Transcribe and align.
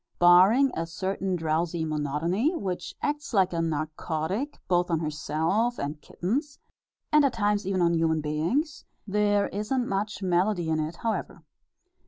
Barring 0.17 0.71
a 0.75 0.87
certain 0.87 1.35
drowsy 1.35 1.85
monotony, 1.85 2.55
which 2.55 2.95
acts 3.03 3.35
like 3.35 3.53
a 3.53 3.61
narcotic 3.61 4.57
both 4.67 4.89
on 4.89 4.97
herself 4.99 5.77
and 5.77 6.01
kittens, 6.01 6.57
and 7.11 7.23
at 7.23 7.33
times 7.33 7.67
even 7.67 7.83
on 7.83 7.93
human 7.93 8.19
beings, 8.19 8.83
there 9.05 9.47
isn't 9.49 9.87
much 9.87 10.23
melody 10.23 10.69
in 10.69 10.79
it, 10.79 10.95
however. 10.95 11.43